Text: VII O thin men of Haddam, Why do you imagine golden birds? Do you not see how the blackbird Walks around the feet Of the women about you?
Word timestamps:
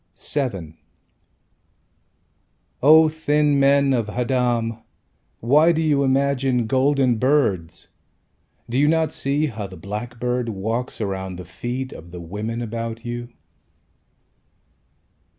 VII 0.33 0.77
O 2.81 3.07
thin 3.07 3.59
men 3.59 3.93
of 3.93 4.09
Haddam, 4.09 4.79
Why 5.41 5.71
do 5.71 5.79
you 5.79 6.03
imagine 6.03 6.65
golden 6.65 7.17
birds? 7.19 7.89
Do 8.67 8.79
you 8.79 8.87
not 8.87 9.13
see 9.13 9.45
how 9.45 9.67
the 9.67 9.77
blackbird 9.77 10.49
Walks 10.49 11.01
around 11.01 11.35
the 11.35 11.45
feet 11.45 11.93
Of 11.93 12.09
the 12.11 12.19
women 12.19 12.63
about 12.63 13.05
you? 13.05 13.29